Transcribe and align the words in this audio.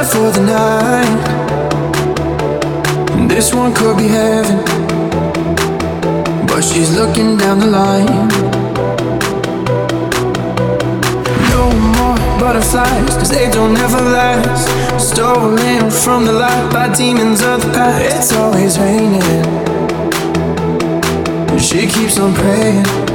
for 0.00 0.30
the 0.30 0.40
night. 0.40 1.22
This 3.28 3.52
one 3.52 3.74
could 3.74 3.96
be 3.98 4.08
heaven, 4.08 4.64
but 6.46 6.62
she's 6.62 6.96
looking 6.96 7.36
down 7.36 7.58
the 7.58 7.66
line. 7.66 8.28
No 11.50 11.70
more 11.96 12.16
butterflies, 12.40 13.16
cause 13.16 13.30
they 13.30 13.50
don't 13.50 13.76
ever 13.76 14.00
last. 14.00 14.68
Stolen 14.98 15.90
from 15.90 16.24
the 16.24 16.32
light 16.32 16.72
by 16.72 16.88
demons 16.94 17.42
of 17.42 17.60
the 17.62 17.70
past. 17.72 18.16
It's 18.16 18.32
always 18.32 18.78
raining. 18.78 19.22
She 21.58 21.86
keeps 21.86 22.18
on 22.18 22.34
praying. 22.34 23.11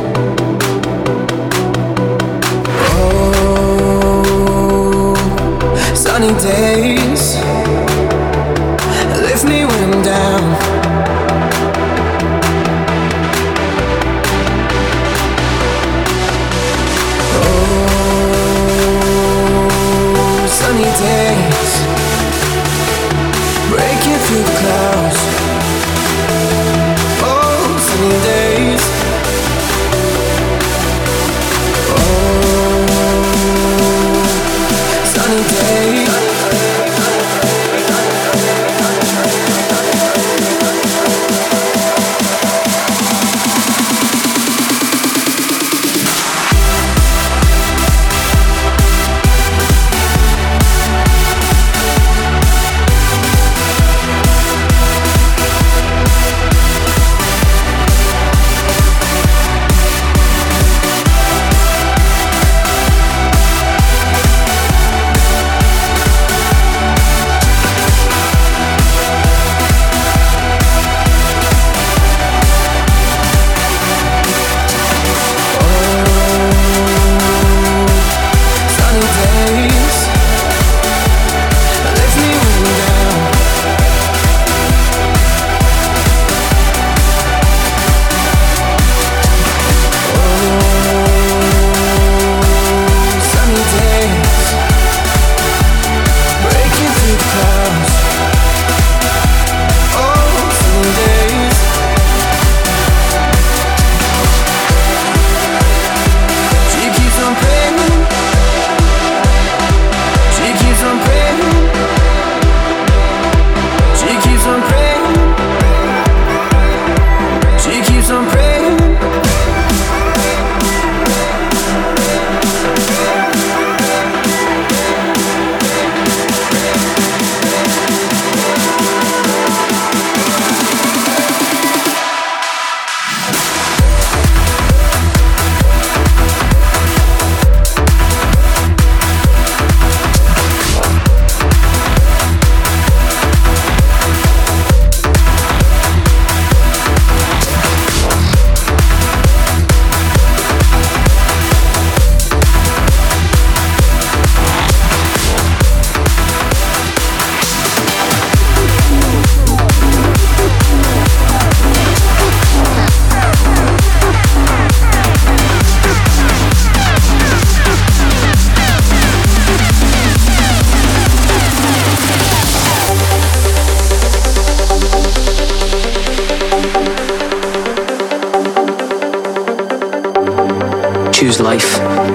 Sunny 6.18 6.34
days 6.42 7.47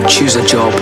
Choose 0.09 0.37
a 0.37 0.45
job. 0.45 0.73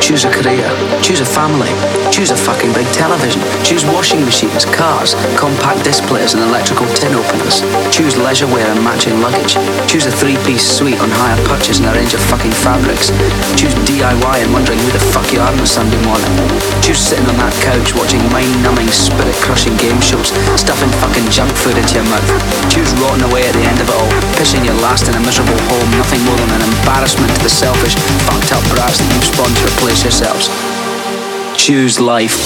Choose 0.00 0.24
a 0.24 0.30
career. 0.30 0.66
Choose 1.02 1.20
a 1.20 1.24
family. 1.24 1.70
Choose 2.10 2.30
a 2.30 2.36
fucking 2.36 2.72
big 2.72 2.86
television. 2.92 3.42
Choose 3.64 3.84
washing 3.86 4.24
machines, 4.24 4.64
cars, 4.64 5.14
compact 5.36 5.84
displays 5.84 6.34
and 6.34 6.42
electrical 6.42 6.86
tin 6.94 7.14
openers. 7.14 7.62
Choose 7.94 8.16
leisure 8.16 8.46
wear 8.46 8.66
and 8.66 8.82
matching 8.82 9.20
luggage. 9.20 9.54
Choose 9.90 10.06
a 10.06 10.12
three-piece 10.12 10.62
suite 10.62 11.00
on 11.00 11.10
hire 11.10 11.38
purchase 11.46 11.78
and 11.78 11.88
a 11.88 11.92
range 11.92 12.14
of 12.14 12.20
fucking 12.30 12.52
fabrics. 12.52 13.10
Choose 13.58 13.74
DIY 13.86 14.36
and 14.42 14.52
wondering 14.52 14.78
who 14.78 14.90
the 14.90 15.02
fuck 15.10 15.32
you 15.32 15.40
are 15.40 15.52
on 15.52 15.58
a 15.60 15.66
Sunday 15.66 16.00
morning. 16.04 16.30
Choose 16.82 17.00
sitting 17.00 17.26
on 17.26 17.36
that 17.38 17.54
couch 17.62 17.94
watching 17.94 18.22
mind-numbing, 18.30 18.90
spirit-crushing 18.90 19.76
game 19.78 20.00
shows, 20.00 20.30
stuffing 20.58 20.90
fucking 21.11 21.29
junk 21.29 21.51
food 21.51 21.77
into 21.77 21.95
your 21.95 22.05
mouth. 22.05 22.25
Choose 22.69 22.91
rotting 23.01 23.23
away 23.29 23.47
at 23.47 23.53
the 23.53 23.63
end 23.63 23.79
of 23.81 23.89
it 23.89 23.95
all, 23.95 24.09
pissing 24.37 24.63
your 24.65 24.75
last 24.81 25.07
in 25.07 25.15
a 25.15 25.19
miserable 25.19 25.57
home, 25.69 25.89
nothing 25.97 26.21
more 26.23 26.35
than 26.35 26.51
an 26.51 26.61
embarrassment 26.61 27.33
to 27.35 27.41
the 27.43 27.49
selfish, 27.49 27.95
fucked 28.27 28.51
up 28.51 28.63
brats 28.71 28.97
that 28.99 29.07
you've 29.13 29.25
spawned 29.25 29.55
to 29.57 29.65
replace 29.65 30.03
yourselves. 30.03 30.49
Choose 31.57 31.99
life. 31.99 32.37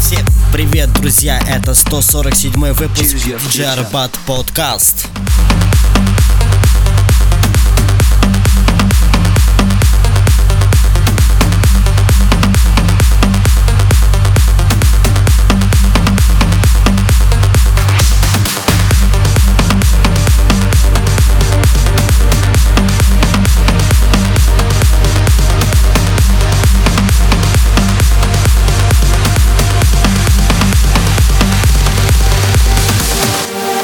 Всем 0.00 0.26
привет, 0.52 0.92
друзья! 0.94 1.38
Это 1.48 1.74
147 1.74 2.72
выпуск 2.74 3.14
Choose 3.14 3.26
your 3.26 3.38
future. 3.38 3.74
Джарбат 3.74 4.12
Подкаст. 4.26 5.08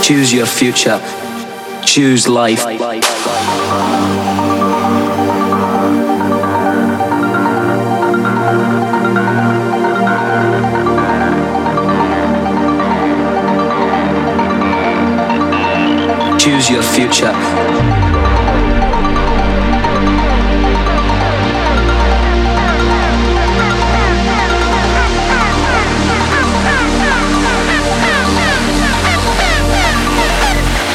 Choose 0.03 0.33
your 0.33 0.45
future. 0.45 0.99
Choose 1.85 2.27
life. 2.27 2.59
Choose 16.37 16.69
your 16.69 16.83
future. 16.83 17.62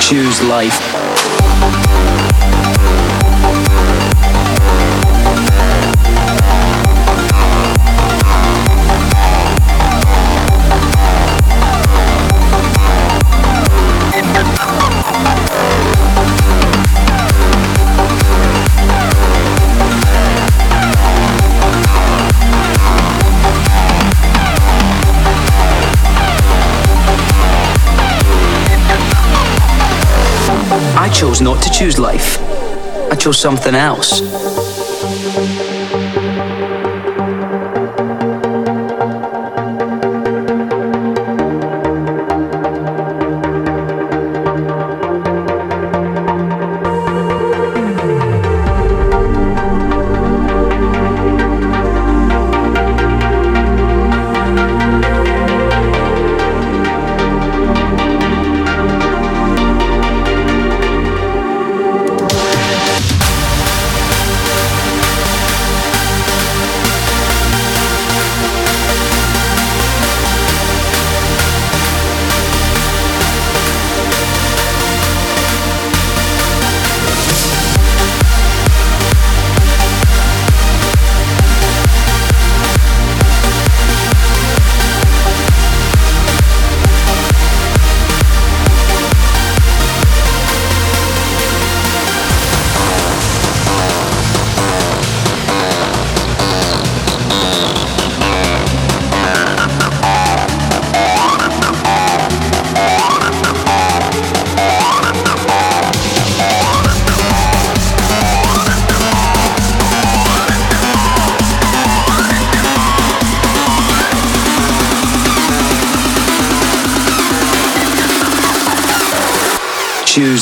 Choose 0.08 0.42
life. 0.44 0.87
Choose 31.78 31.96
life. 31.96 32.40
I 33.12 33.14
chose 33.14 33.38
something 33.38 33.76
else. 33.76 34.47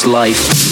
Life. 0.06 0.65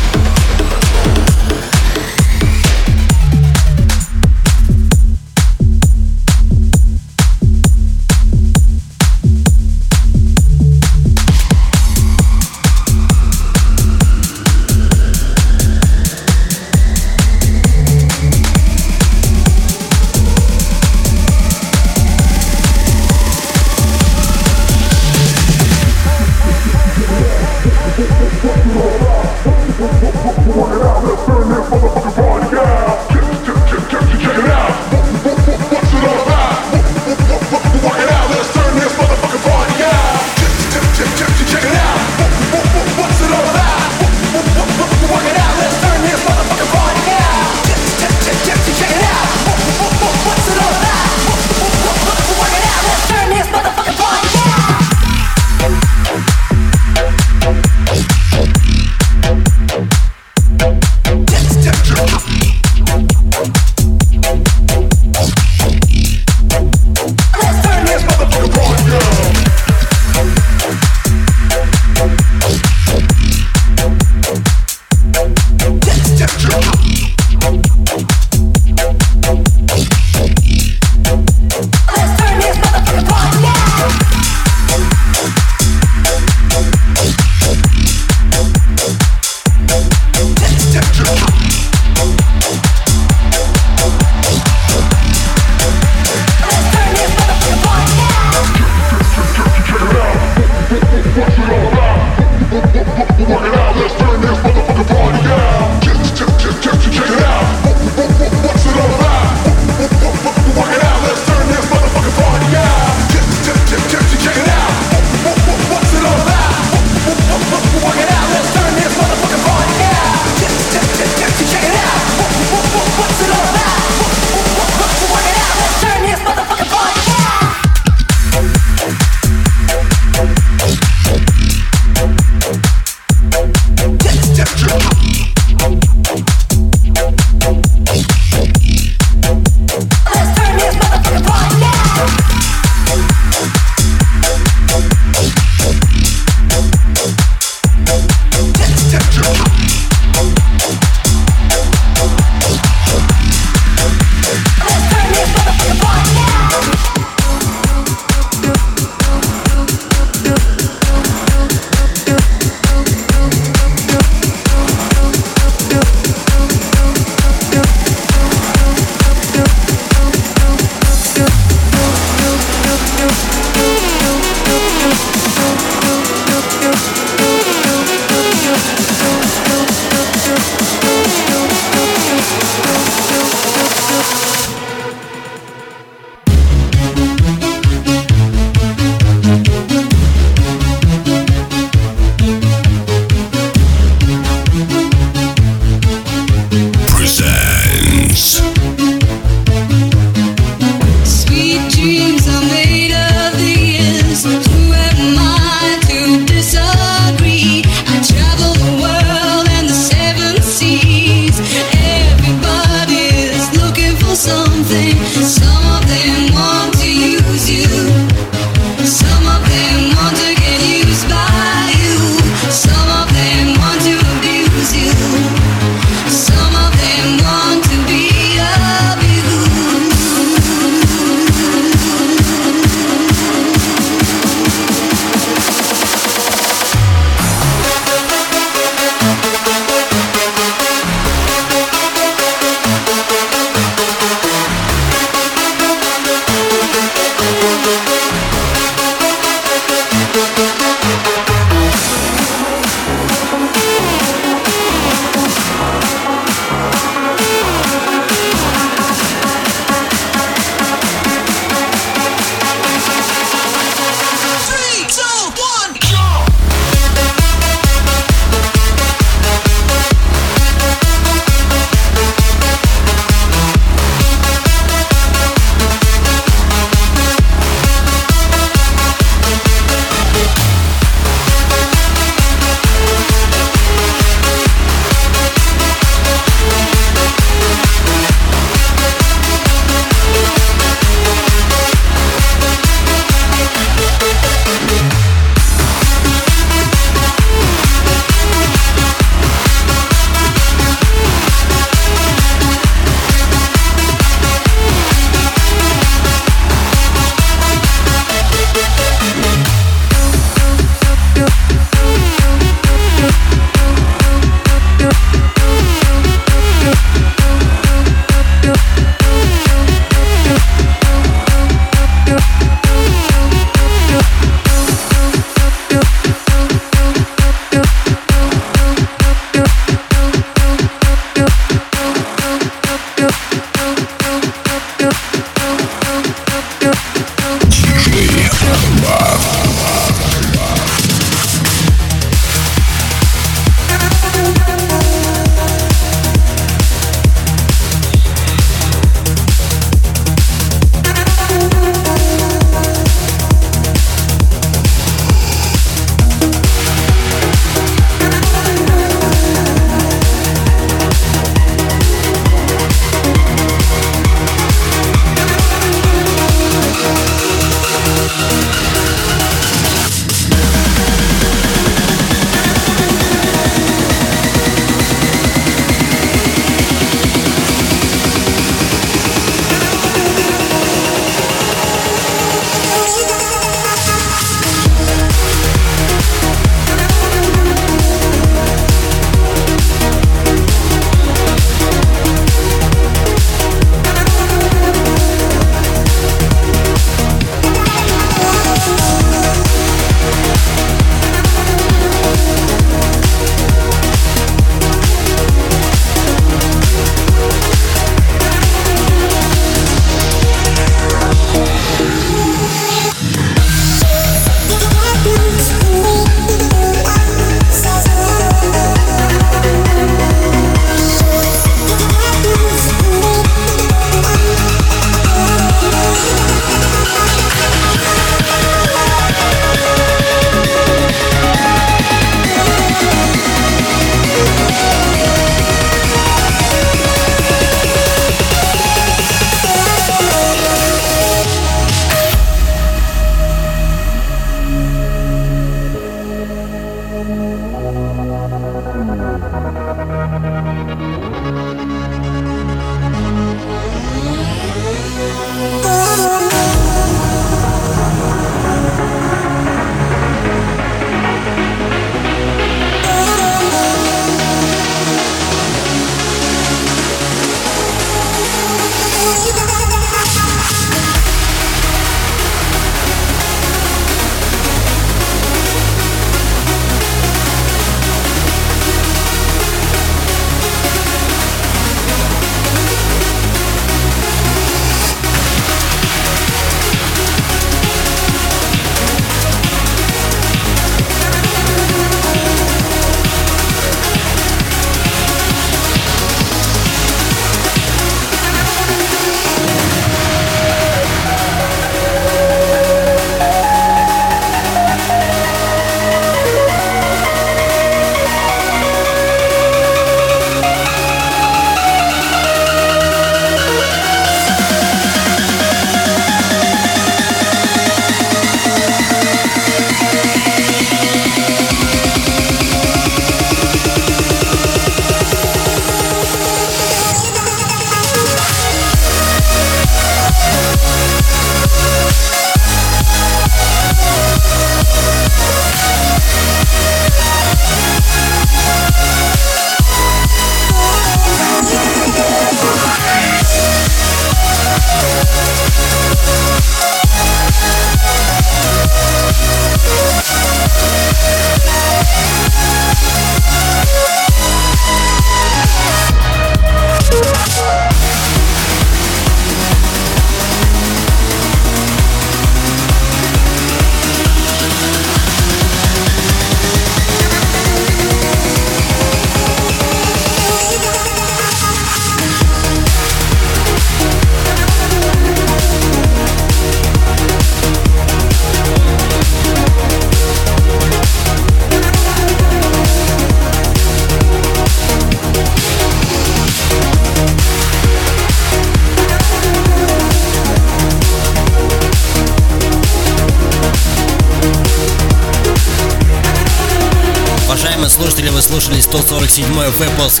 147 598.72 599.26
выпуск 599.50 600.00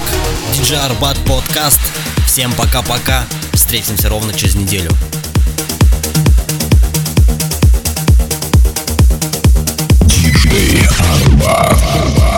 DJ 0.54 0.78
Arbat 0.88 1.22
Podcast. 1.26 1.78
Всем 2.26 2.50
пока-пока. 2.54 3.26
Встретимся 3.52 4.08
ровно 4.08 4.32
через 4.32 4.54
неделю. 4.54 4.90
DJ 10.06 10.88
Arbat. 10.88 12.31